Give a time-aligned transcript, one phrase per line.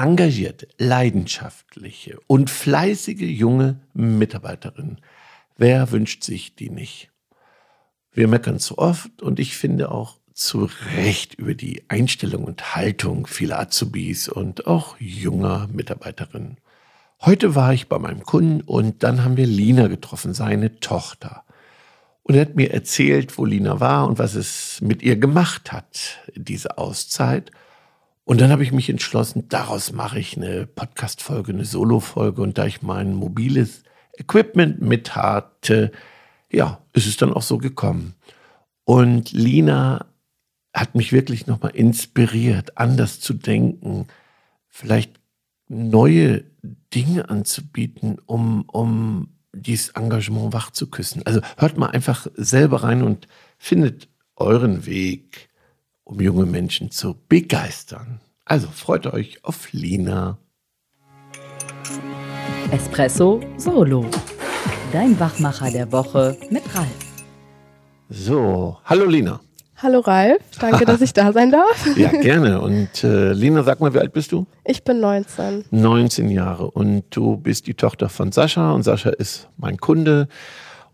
[0.00, 4.98] engagierte, leidenschaftliche und fleißige junge Mitarbeiterin.
[5.58, 7.10] Wer wünscht sich die nicht?
[8.12, 13.26] Wir meckern zu oft und ich finde auch zu Recht über die Einstellung und Haltung
[13.26, 16.56] vieler Azubis und auch junger Mitarbeiterinnen.
[17.20, 21.44] Heute war ich bei meinem Kunden und dann haben wir Lina getroffen, seine Tochter.
[22.22, 26.18] Und er hat mir erzählt, wo Lina war und was es mit ihr gemacht hat,
[26.34, 27.50] diese Auszeit.
[28.24, 32.42] Und dann habe ich mich entschlossen, daraus mache ich eine Podcast-Folge, eine Solo-Folge.
[32.42, 33.82] Und da ich mein mobiles
[34.16, 35.90] Equipment mit hatte,
[36.50, 38.14] ja, ist es dann auch so gekommen.
[38.84, 40.06] Und Lina
[40.74, 44.06] hat mich wirklich nochmal inspiriert, anders zu denken,
[44.68, 45.20] vielleicht
[45.68, 46.44] neue
[46.94, 51.24] Dinge anzubieten, um, um dieses Engagement wach zu küssen.
[51.26, 53.26] Also hört mal einfach selber rein und
[53.58, 55.49] findet euren Weg,
[56.10, 58.20] um junge Menschen zu begeistern.
[58.44, 60.38] Also freut euch auf Lina.
[62.72, 64.06] Espresso Solo.
[64.92, 66.88] Dein Wachmacher der Woche mit Ralf.
[68.08, 69.40] So, hallo Lina.
[69.76, 71.86] Hallo Ralf, danke, dass ich da sein darf.
[71.96, 72.60] ja, gerne.
[72.60, 74.46] Und äh, Lina, sag mal, wie alt bist du?
[74.64, 75.66] Ich bin 19.
[75.70, 80.28] 19 Jahre und du bist die Tochter von Sascha und Sascha ist mein Kunde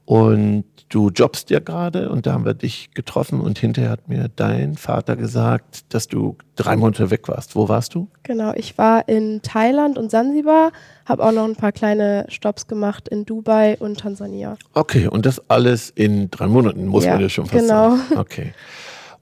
[0.07, 4.31] und du jobbst ja gerade und da haben wir dich getroffen und hinterher hat mir
[4.35, 7.57] dein Vater gesagt, dass du drei Monate weg warst.
[7.57, 8.09] Wo warst du?
[8.23, 10.71] Genau, ich war in Thailand und Sansibar,
[11.05, 14.57] habe auch noch ein paar kleine Stops gemacht in Dubai und Tansania.
[14.75, 17.97] Okay, und das alles in drei Monaten, muss ja, man ja schon fast genau.
[17.97, 18.19] sagen.
[18.19, 18.55] Okay.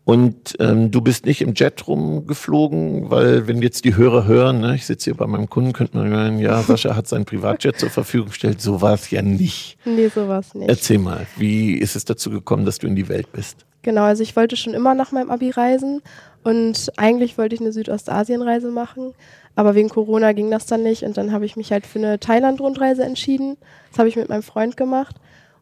[0.04, 4.74] Und ähm, du bist nicht im Jet rumgeflogen, weil wenn jetzt die Hörer hören, ne,
[4.74, 7.88] ich sitze hier bei meinem Kunden, könnte man hören, ja, Sascha hat sein Privatjet zur
[7.88, 8.60] Verfügung gestellt.
[8.60, 9.78] So war es ja nicht.
[9.86, 10.68] Nee, so war es nicht.
[10.68, 13.64] Erzähl mal, wie ist es dazu gekommen, dass du in die Welt bist?
[13.80, 16.02] Genau, also ich wollte schon immer nach meinem Abi reisen
[16.42, 19.14] und eigentlich wollte ich eine Südostasienreise machen,
[19.56, 22.18] aber wegen Corona ging das dann nicht und dann habe ich mich halt für eine
[22.18, 23.56] Thailand-Rundreise entschieden.
[23.90, 25.16] Das habe ich mit meinem Freund gemacht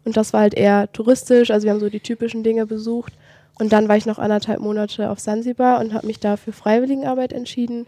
[0.05, 3.13] und das war halt eher touristisch, also wir haben so die typischen Dinge besucht
[3.59, 7.33] und dann war ich noch anderthalb Monate auf Sansibar und habe mich da für Freiwilligenarbeit
[7.33, 7.87] entschieden.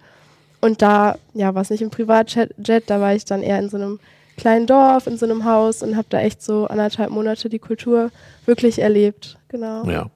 [0.60, 3.76] Und da, ja, war es nicht im Privatjet, da war ich dann eher in so
[3.76, 3.98] einem
[4.36, 8.10] kleinen Dorf, in so einem Haus und habe da echt so anderthalb Monate die Kultur
[8.46, 9.38] wirklich erlebt.
[9.48, 9.84] Genau.
[9.88, 10.10] Ja.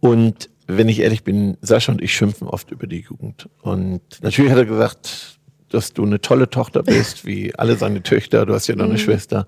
[0.00, 3.48] Und wenn ich ehrlich bin, Sascha und ich schimpfen oft über die Jugend.
[3.62, 5.38] Und natürlich hat er gesagt,
[5.70, 8.46] dass du eine tolle Tochter bist, wie alle seine Töchter.
[8.46, 8.98] Du hast ja noch eine mhm.
[8.98, 9.46] Schwester.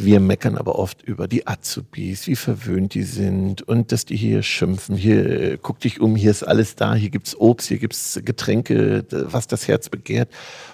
[0.00, 4.44] Wir meckern aber oft über die Azubis, wie verwöhnt die sind und dass die hier
[4.44, 4.96] schimpfen.
[4.96, 9.04] Hier, äh, guck dich um, hier ist alles da, hier gibt's Obst, hier gibt's Getränke,
[9.10, 10.30] was das Herz begehrt.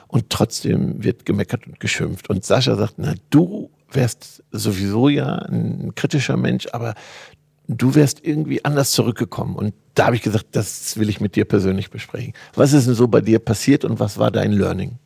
[0.09, 2.29] Und trotzdem wird gemeckert und geschimpft.
[2.29, 6.95] Und Sascha sagt, na, du wärst sowieso ja ein kritischer Mensch, aber
[7.67, 9.57] du wärst irgendwie anders zurückgekommen.
[9.57, 12.35] Und da habe ich gesagt, das will ich mit dir persönlich besprechen.
[12.55, 14.99] Was ist denn so bei dir passiert und was war dein Learning?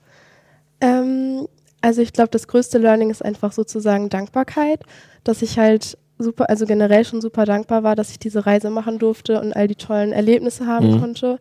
[1.80, 4.80] Also ich glaube, das größte Learning ist einfach sozusagen Dankbarkeit,
[5.24, 8.98] dass ich halt super, also generell schon super dankbar war, dass ich diese Reise machen
[8.98, 11.00] durfte und all die tollen Erlebnisse haben mhm.
[11.00, 11.38] konnte.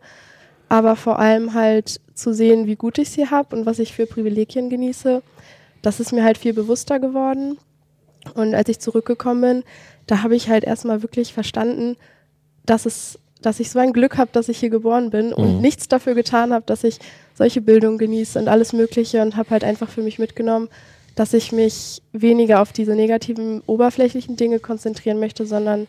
[0.68, 4.06] Aber vor allem halt zu sehen, wie gut ich sie habe und was ich für
[4.06, 5.22] Privilegien genieße,
[5.82, 7.58] das ist mir halt viel bewusster geworden.
[8.34, 9.64] Und als ich zurückgekommen bin,
[10.06, 11.96] da habe ich halt erstmal wirklich verstanden,
[12.66, 15.60] dass es dass ich so ein Glück habe, dass ich hier geboren bin und mhm.
[15.60, 16.98] nichts dafür getan habe, dass ich
[17.34, 20.68] solche Bildung genieße und alles Mögliche und habe halt einfach für mich mitgenommen,
[21.14, 25.86] dass ich mich weniger auf diese negativen, oberflächlichen Dinge konzentrieren möchte, sondern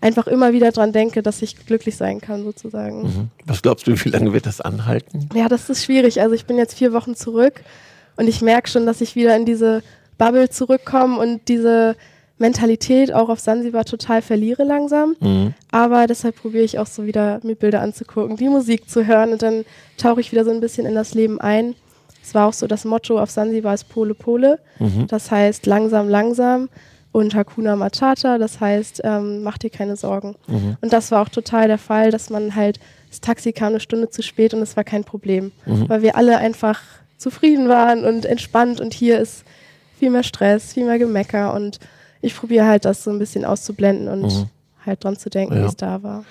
[0.00, 3.02] einfach immer wieder dran denke, dass ich glücklich sein kann, sozusagen.
[3.02, 3.30] Mhm.
[3.46, 5.28] Was glaubst du, wie lange wird das anhalten?
[5.34, 6.20] Ja, das ist schwierig.
[6.20, 7.62] Also ich bin jetzt vier Wochen zurück
[8.16, 9.82] und ich merke schon, dass ich wieder in diese
[10.18, 11.96] Bubble zurückkomme und diese
[12.38, 15.16] Mentalität auch auf Sansibar total verliere langsam.
[15.20, 15.54] Mhm.
[15.70, 19.42] Aber deshalb probiere ich auch so wieder mir Bilder anzugucken, die Musik zu hören und
[19.42, 19.64] dann
[19.96, 21.74] tauche ich wieder so ein bisschen in das Leben ein.
[22.22, 24.58] Es war auch so das Motto auf Sansibar ist Pole Pole.
[24.78, 25.06] Mhm.
[25.06, 26.68] Das heißt langsam, langsam
[27.12, 30.34] und Hakuna Matata, das heißt, ähm, mach dir keine Sorgen.
[30.48, 30.76] Mhm.
[30.82, 34.10] Und das war auch total der Fall, dass man halt, das Taxi kam eine Stunde
[34.10, 35.88] zu spät und es war kein Problem, mhm.
[35.88, 36.82] weil wir alle einfach
[37.16, 39.44] zufrieden waren und entspannt und hier ist
[39.98, 41.78] viel mehr Stress, viel mehr Gemecker und
[42.26, 44.48] ich probiere halt das so ein bisschen auszublenden und mhm.
[44.84, 45.62] halt dran zu denken, ja.
[45.62, 46.24] wie es da war.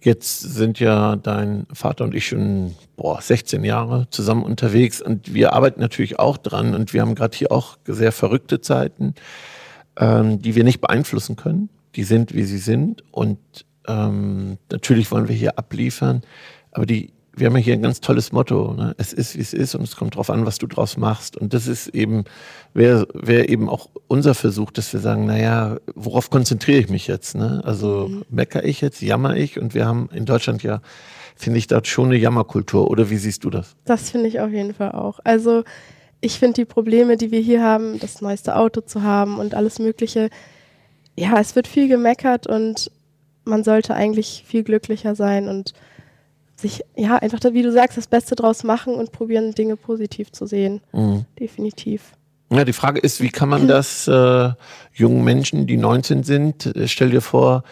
[0.00, 5.54] Jetzt sind ja dein Vater und ich schon boah, 16 Jahre zusammen unterwegs und wir
[5.54, 9.14] arbeiten natürlich auch dran und wir haben gerade hier auch sehr verrückte Zeiten,
[9.96, 11.70] ähm, die wir nicht beeinflussen können.
[11.96, 13.38] Die sind, wie sie sind und
[13.88, 16.20] ähm, natürlich wollen wir hier abliefern,
[16.70, 18.74] aber die wir haben ja hier ein ganz tolles Motto.
[18.74, 18.94] Ne?
[18.98, 21.36] Es ist, wie es ist und es kommt darauf an, was du draus machst.
[21.36, 22.24] Und das ist eben,
[22.74, 27.34] wäre wär eben auch unser Versuch, dass wir sagen, naja, worauf konzentriere ich mich jetzt?
[27.34, 27.62] Ne?
[27.64, 28.24] Also mhm.
[28.30, 29.58] meckere ich jetzt, jammer ich?
[29.58, 30.80] Und wir haben in Deutschland ja,
[31.34, 32.90] finde ich, dort schon eine Jammerkultur.
[32.90, 33.74] Oder wie siehst du das?
[33.84, 35.18] Das finde ich auf jeden Fall auch.
[35.24, 35.64] Also
[36.20, 39.78] ich finde die Probleme, die wir hier haben, das neueste Auto zu haben und alles
[39.78, 40.30] Mögliche,
[41.16, 42.90] ja, es wird viel gemeckert und
[43.44, 45.74] man sollte eigentlich viel glücklicher sein und
[46.64, 50.46] sich, ja, einfach, wie du sagst, das Beste draus machen und probieren, Dinge positiv zu
[50.46, 50.80] sehen.
[50.92, 51.26] Mhm.
[51.38, 52.12] Definitiv.
[52.50, 54.50] Ja, die Frage ist, wie kann man das äh,
[54.92, 57.62] jungen Menschen, die 19 sind, äh, stell dir vor,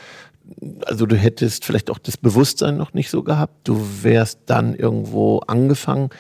[0.84, 5.38] also du hättest vielleicht auch das Bewusstsein noch nicht so gehabt, du wärst dann irgendwo
[5.46, 6.10] angefangen,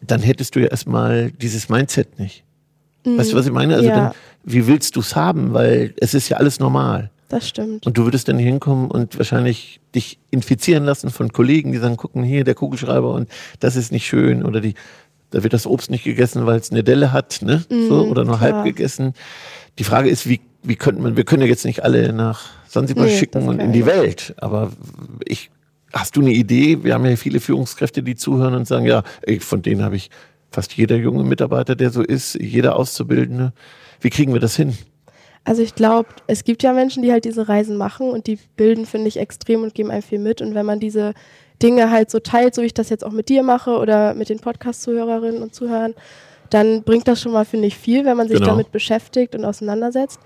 [0.00, 2.44] dann hättest du ja erstmal dieses Mindset nicht.
[3.04, 3.18] Mhm.
[3.18, 3.74] Weißt du, was ich meine?
[3.74, 3.96] Also ja.
[3.96, 4.12] dann,
[4.44, 5.52] wie willst du es haben?
[5.52, 7.10] Weil es ist ja alles normal.
[7.28, 7.86] Das stimmt.
[7.86, 12.22] Und du würdest dann hinkommen und wahrscheinlich dich infizieren lassen von Kollegen, die sagen, gucken
[12.22, 13.28] hier, der Kugelschreiber und
[13.60, 14.74] das ist nicht schön oder die,
[15.30, 17.64] da wird das Obst nicht gegessen, weil es eine Delle hat, ne?
[17.68, 18.52] Mm, so, oder nur klar.
[18.52, 19.14] halb gegessen.
[19.78, 23.06] Die Frage ist, wie, wie könnte man, wir können ja jetzt nicht alle nach Sansibar
[23.06, 24.70] nee, schicken und in die Welt, aber
[25.24, 25.50] ich,
[25.92, 26.84] hast du eine Idee?
[26.84, 30.10] Wir haben ja viele Führungskräfte, die zuhören und sagen, ja, ey, von denen habe ich
[30.50, 33.52] fast jeder junge Mitarbeiter, der so ist, jeder Auszubildende.
[34.00, 34.76] Wie kriegen wir das hin?
[35.46, 38.84] Also ich glaube, es gibt ja Menschen, die halt diese Reisen machen und die bilden,
[38.84, 40.42] finde ich, extrem und geben einem viel mit.
[40.42, 41.14] Und wenn man diese
[41.62, 44.28] Dinge halt so teilt, so wie ich das jetzt auch mit dir mache oder mit
[44.28, 45.94] den Podcast-Zuhörerinnen und Zuhörern,
[46.50, 48.50] dann bringt das schon mal, finde ich, viel, wenn man sich genau.
[48.50, 50.18] damit beschäftigt und auseinandersetzt.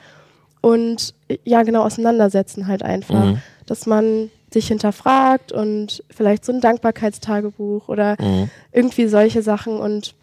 [0.62, 1.14] Und
[1.44, 3.26] ja, genau, auseinandersetzen halt einfach.
[3.26, 3.42] Mhm.
[3.66, 8.48] Dass man sich hinterfragt und vielleicht so ein Dankbarkeitstagebuch oder mhm.
[8.72, 10.14] irgendwie solche Sachen und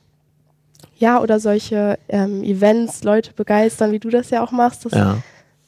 [0.98, 4.86] ja, oder solche ähm, Events, Leute begeistern, wie du das ja auch machst.
[4.86, 5.18] Das, ja.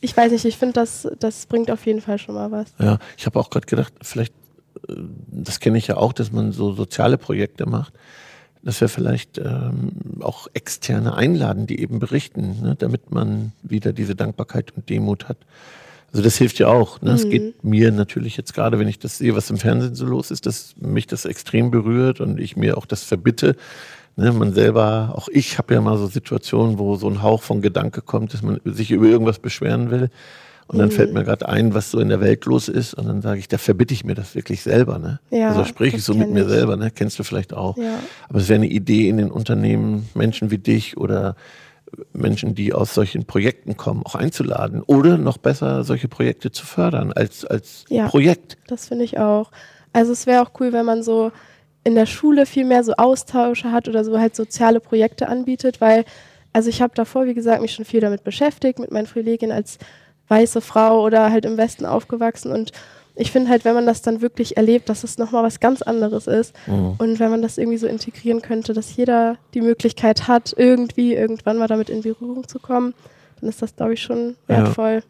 [0.02, 2.74] Ich weiß nicht, ich finde, das, das bringt auf jeden Fall schon mal was.
[2.80, 4.34] Ja, ich habe auch gerade gedacht, vielleicht,
[4.88, 4.94] äh,
[5.28, 7.94] das kenne ich ja auch, dass man so soziale Projekte macht,
[8.64, 9.92] dass wir vielleicht ähm,
[10.22, 15.38] auch externe einladen, die eben berichten, ne, damit man wieder diese Dankbarkeit und Demut hat.
[16.12, 17.02] Also das hilft ja auch.
[17.02, 17.12] Ne?
[17.12, 17.16] Mhm.
[17.16, 20.32] Es geht mir natürlich jetzt gerade, wenn ich das sehe, was im Fernsehen so los
[20.32, 23.56] ist, dass mich das extrem berührt und ich mir auch das verbitte,
[24.20, 27.62] Ne, man selber, auch ich habe ja mal so Situationen, wo so ein Hauch von
[27.62, 30.10] Gedanke kommt, dass man sich über irgendwas beschweren will.
[30.68, 30.94] Und dann mhm.
[30.94, 32.94] fällt mir gerade ein, was so in der Welt los ist.
[32.94, 35.00] Und dann sage ich, da verbitte ich mir das wirklich selber.
[35.00, 35.22] Ne?
[35.32, 36.50] Ja, also spreche ich so mit mir ich.
[36.50, 36.92] selber, ne?
[36.92, 37.78] kennst du vielleicht auch.
[37.78, 37.98] Ja.
[38.28, 41.38] Aber es wäre eine Idee in den Unternehmen, Menschen wie dich oder
[42.12, 44.84] Menschen, die aus solchen Projekten kommen, auch einzuladen.
[44.84, 48.58] Oder noch besser, solche Projekte zu fördern als, als ja, Projekt.
[48.68, 49.52] Das finde ich auch.
[49.94, 51.32] Also es wäre auch cool, wenn man so
[51.84, 56.06] in der Schule viel mehr so Austausche hat oder so halt soziale Projekte anbietet, weil,
[56.54, 59.78] also ich habe davor, wie gesagt, mich schon viel damit beschäftigt, mit meinen Privilegien als
[60.28, 62.72] weiße Frau oder halt im Westen aufgewachsen und
[63.16, 66.28] ich finde halt, wenn man das dann wirklich erlebt, dass es nochmal was ganz anderes
[66.28, 66.96] ist mhm.
[67.00, 71.58] und wenn man das irgendwie so integrieren könnte, dass jeder die Möglichkeit hat, irgendwie irgendwann
[71.58, 72.94] mal damit in Berührung zu kommen,
[73.40, 74.96] dann ist das, glaube ich, schon wertvoll.
[74.96, 75.02] Ja.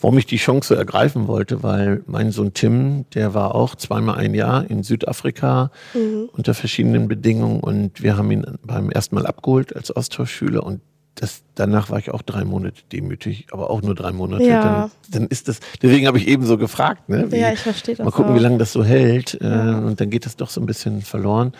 [0.00, 4.32] Warum ich die Chance ergreifen wollte, weil mein Sohn Tim, der war auch zweimal ein
[4.34, 6.28] Jahr in Südafrika mhm.
[6.32, 10.80] unter verschiedenen Bedingungen und wir haben ihn beim ersten Mal abgeholt als Austauschschüler und
[11.20, 14.44] das, danach war ich auch drei Monate demütig, aber auch nur drei Monate.
[14.44, 14.62] Ja.
[14.62, 17.30] Dann, dann ist das, deswegen habe ich eben so gefragt, ne?
[17.30, 18.04] Wie, ja, ich verstehe das.
[18.04, 18.36] Mal gucken, auch.
[18.36, 19.38] wie lange das so hält.
[19.40, 19.80] Ja.
[19.80, 21.52] Äh, und dann geht das doch so ein bisschen verloren.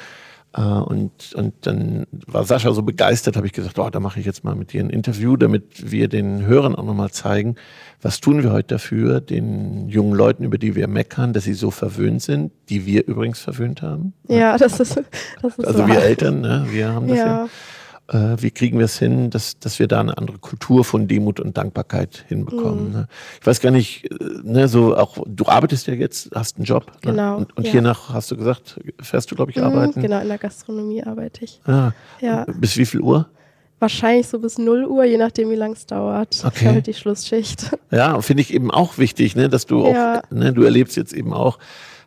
[0.54, 4.26] Äh, und, und dann war Sascha so begeistert, habe ich gesagt, oh, da mache ich
[4.26, 7.56] jetzt mal mit dir ein Interview, damit wir den Hörern auch nochmal zeigen,
[8.00, 11.70] was tun wir heute dafür, den jungen Leuten, über die wir meckern, dass sie so
[11.70, 14.14] verwöhnt sind, die wir übrigens verwöhnt haben.
[14.28, 15.00] Ja, das ist,
[15.42, 15.88] das ist Also wahr.
[15.88, 17.26] wir Eltern, ne, wir haben das ja.
[17.26, 17.48] ja
[18.10, 21.58] wie kriegen wir es hin, dass, dass wir da eine andere Kultur von Demut und
[21.58, 22.88] Dankbarkeit hinbekommen.
[22.88, 22.92] Mhm.
[22.92, 23.08] Ne?
[23.40, 26.86] Ich weiß gar nicht, äh, ne, so auch, du arbeitest ja jetzt, hast einen Job.
[27.04, 27.12] Ne?
[27.12, 27.36] Genau.
[27.36, 27.72] Und, und ja.
[27.72, 30.00] hiernach hast du gesagt, fährst du, glaube ich, mhm, arbeiten?
[30.00, 31.60] Genau, in der Gastronomie arbeite ich.
[31.66, 32.46] Ah, ja.
[32.46, 33.28] Bis wie viel Uhr?
[33.78, 36.42] Wahrscheinlich so bis 0 Uhr, je nachdem, wie lang es dauert.
[36.44, 36.66] Okay.
[36.66, 37.76] Halt die Schlussschicht.
[37.90, 40.18] Ja, finde ich eben auch wichtig, ne, dass du ja.
[40.18, 41.58] auch, ne, du erlebst jetzt eben auch,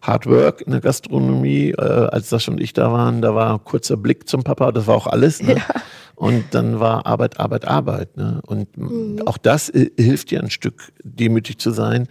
[0.01, 1.72] Hard Work in der Gastronomie.
[1.72, 4.96] Äh, als Sascha und ich da waren, da war kurzer Blick zum Papa, das war
[4.96, 5.41] auch alles.
[5.41, 5.55] Ne?
[5.55, 5.81] Ja.
[6.15, 8.17] Und dann war Arbeit, Arbeit, Arbeit.
[8.17, 8.41] Ne?
[8.46, 9.22] Und mhm.
[9.25, 12.08] auch das äh, hilft dir ein Stück demütig zu sein,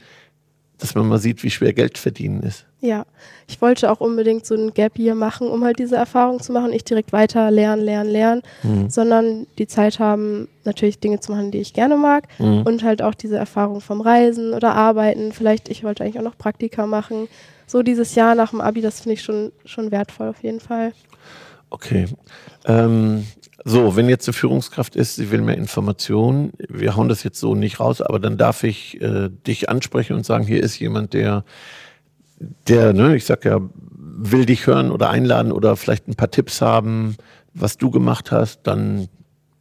[0.78, 2.66] dass man mal sieht, wie schwer Geld verdienen ist.
[2.80, 3.04] Ja,
[3.46, 6.70] ich wollte auch unbedingt so ein Gap hier machen, um halt diese Erfahrung zu machen.
[6.70, 8.88] Nicht direkt weiter lernen, lernen, lernen, mhm.
[8.88, 12.62] sondern die Zeit haben, natürlich Dinge zu machen, die ich gerne mag mhm.
[12.62, 15.32] und halt auch diese Erfahrung vom Reisen oder Arbeiten.
[15.32, 17.28] Vielleicht, ich wollte eigentlich auch noch Praktika machen.
[17.70, 20.92] So dieses Jahr nach dem Abi, das finde ich schon, schon wertvoll auf jeden Fall.
[21.70, 22.06] Okay.
[22.64, 23.28] Ähm,
[23.64, 27.54] so, wenn jetzt eine Führungskraft ist, sie will mehr Informationen, wir hauen das jetzt so
[27.54, 31.44] nicht raus, aber dann darf ich äh, dich ansprechen und sagen, hier ist jemand, der,
[32.66, 36.60] der, ne, ich sag ja, will dich hören oder einladen oder vielleicht ein paar Tipps
[36.60, 37.14] haben,
[37.54, 39.06] was du gemacht hast, dann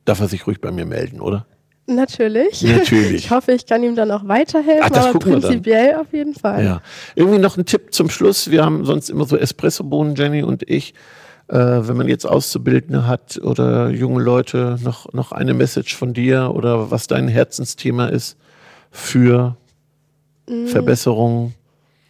[0.06, 1.46] darf er sich ruhig bei mir melden, oder?
[1.96, 2.62] Natürlich.
[2.63, 3.13] Natürlich.
[3.25, 6.63] Ich hoffe, ich kann ihm dann auch weiterhelfen, Ach, aber prinzipiell auf jeden Fall.
[6.63, 6.81] Ja.
[7.15, 8.50] Irgendwie noch ein Tipp zum Schluss.
[8.51, 10.93] Wir haben sonst immer so Espressobohnen, Jenny und ich.
[11.48, 16.51] Äh, wenn man jetzt Auszubildende hat oder junge Leute, noch, noch eine Message von dir
[16.53, 18.38] oder was dein Herzensthema ist
[18.91, 19.55] für
[20.48, 20.65] Mm.
[20.65, 21.53] Verbesserung.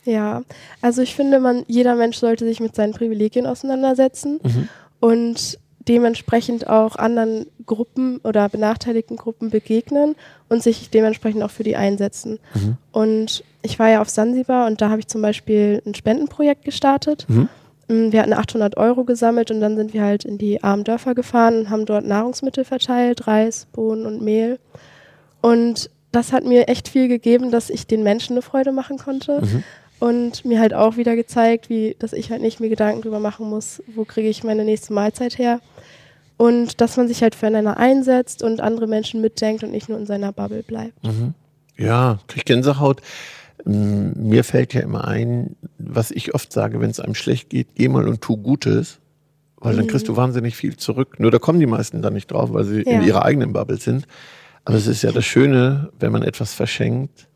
[0.05, 0.43] Ja,
[0.81, 4.69] also ich finde, man, jeder Mensch sollte sich mit seinen Privilegien auseinandersetzen Mhm.
[5.01, 10.15] und dementsprechend auch anderen Gruppen oder benachteiligten Gruppen begegnen
[10.49, 12.39] und sich dementsprechend auch für die einsetzen.
[12.53, 12.77] Mhm.
[12.91, 17.25] Und ich war ja auf Sansibar und da habe ich zum Beispiel ein Spendenprojekt gestartet.
[17.27, 17.49] Mhm.
[17.87, 21.15] Mm, Wir hatten 800 Euro gesammelt und dann sind wir halt in die armen Dörfer
[21.15, 24.59] gefahren und haben dort Nahrungsmittel verteilt, Reis, Bohnen und Mehl.
[25.41, 29.41] Und das hat mir echt viel gegeben, dass ich den Menschen eine Freude machen konnte.
[29.41, 29.63] Mhm.
[29.99, 33.49] Und mir halt auch wieder gezeigt, wie, dass ich halt nicht mir Gedanken drüber machen
[33.49, 35.59] muss, wo kriege ich meine nächste Mahlzeit her.
[36.37, 40.05] Und dass man sich halt füreinander einsetzt und andere Menschen mitdenkt und nicht nur in
[40.05, 41.03] seiner Bubble bleibt.
[41.03, 41.33] Mhm.
[41.77, 43.01] Ja, krieg Gänsehaut.
[43.65, 47.67] Mm, Mir fällt ja immer ein, was ich oft sage, wenn es einem schlecht geht,
[47.75, 48.99] geh mal und tu Gutes,
[49.57, 51.19] weil dann kriegst du wahnsinnig viel zurück.
[51.19, 53.07] Nur da kommen die meisten dann nicht drauf, weil sie in Ja.
[53.07, 54.07] ihrer eigenen Bubble sind.
[54.63, 57.27] Aber es ist ja das Schöne, wenn man etwas verschenkt,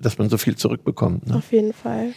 [0.00, 1.26] dass man so viel zurückbekommt.
[1.28, 1.36] Ne?
[1.36, 2.08] Auf jeden Fall.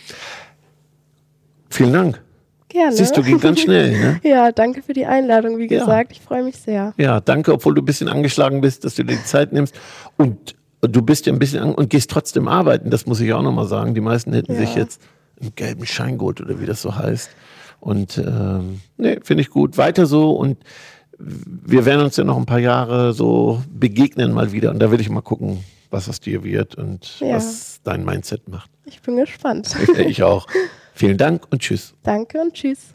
[1.69, 2.21] Vielen Dank.
[2.69, 2.95] Gerne.
[2.95, 3.91] Siehst du, ging ganz schnell.
[3.99, 4.19] Ne?
[4.29, 5.57] Ja, danke für die Einladung.
[5.57, 5.79] Wie Ja.
[5.79, 6.93] gesagt, ich freue mich sehr.
[6.97, 9.75] Ja, danke, obwohl du ein bisschen angeschlagen bist, dass du dir die Zeit nimmst.
[10.17, 12.89] Und du bist ja ein bisschen an und gehst trotzdem arbeiten.
[12.89, 13.93] Das muss ich auch nochmal sagen.
[13.93, 14.59] Die meisten hätten Ja.
[14.59, 15.01] sich jetzt
[15.41, 17.29] einen gelben Schein geholt oder wie das so heißt.
[17.81, 19.77] Und ähm, nee, finde ich gut.
[19.77, 20.57] Weiter so und
[21.19, 24.71] wir werden uns ja noch ein paar Jahre so begegnen mal wieder.
[24.71, 27.35] Und da will ich mal gucken, was aus dir wird und Ja.
[27.35, 28.69] was dein Mindset macht.
[28.85, 29.75] Ich bin gespannt.
[29.97, 30.47] Ich auch.
[30.93, 31.93] Vielen Dank und tschüss.
[32.03, 32.93] danke und tschüss.